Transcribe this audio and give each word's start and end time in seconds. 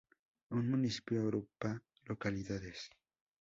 Un 0.49 0.63
municipio 0.71 1.21
agrupa 1.21 1.69
localidades. 2.09 2.89